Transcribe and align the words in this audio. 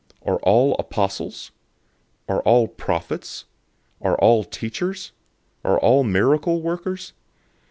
012:029 0.25 0.33
Are 0.33 0.37
all 0.39 0.75
apostles? 0.79 1.51
Are 2.27 2.41
all 2.41 2.67
prophets? 2.67 3.45
Are 4.01 4.15
all 4.17 4.43
teachers? 4.43 5.11
Are 5.63 5.77
all 5.79 6.03
miracle 6.03 6.59
workers? 6.59 7.13